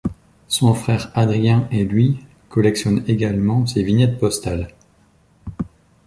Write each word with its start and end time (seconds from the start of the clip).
Son 0.47 0.73
frère 0.73 1.11
Adrien 1.15 1.67
et 1.71 1.83
lui 1.83 2.25
collectionnent 2.49 3.03
également 3.05 3.67
ces 3.67 3.83
vignettes 3.83 4.17
postales. 4.17 4.73